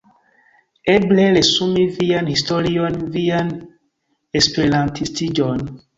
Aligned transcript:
Eble 0.93 1.25
resumi 1.35 1.83
vian 1.99 2.31
historion, 2.33 2.97
vian 3.19 3.53
esperantistiĝon. 4.41 5.67